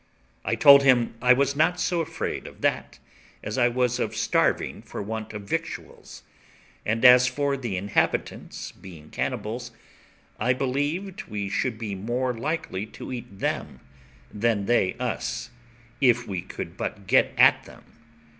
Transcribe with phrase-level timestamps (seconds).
[0.43, 2.97] I told him I was not so afraid of that
[3.43, 6.23] as I was of starving for want of victuals;
[6.83, 9.69] and as for the inhabitants being cannibals,
[10.39, 13.79] I believed we should be more likely to eat them
[14.33, 15.51] than they us,
[16.01, 17.83] if we could but get at them.